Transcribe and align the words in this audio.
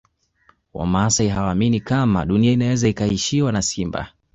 Wamasai 0.73 1.27
hawaamini 1.27 1.79
kama 1.79 2.25
Dunia 2.25 2.51
inaweza 2.51 2.87
ikaishiwa 2.87 3.51
na 3.51 3.61
simba 3.61 4.11